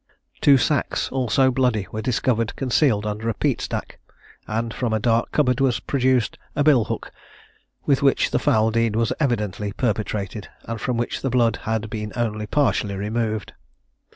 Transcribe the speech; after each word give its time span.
Two 0.41 0.57
sacks, 0.57 1.11
also 1.11 1.51
bloody, 1.51 1.85
were 1.91 2.01
discovered 2.01 2.55
concealed 2.55 3.05
under 3.05 3.29
a 3.29 3.35
peat 3.35 3.61
stack, 3.61 3.99
and 4.47 4.73
from 4.73 4.93
a 4.93 4.99
dark 4.99 5.31
cupboard 5.31 5.59
was 5.59 5.79
produced 5.79 6.39
a 6.55 6.63
bill 6.63 6.85
hook 6.85 7.11
with 7.85 8.01
which 8.01 8.31
the 8.31 8.39
foul 8.39 8.71
deed 8.71 8.95
was 8.95 9.13
evidently 9.19 9.71
perpetrated, 9.73 10.47
and 10.63 10.81
from 10.81 10.97
which 10.97 11.21
the 11.21 11.29
blood 11.29 11.57
had 11.65 11.87
been 11.91 12.11
only 12.15 12.47
partially 12.47 12.95
removed. 12.95 13.53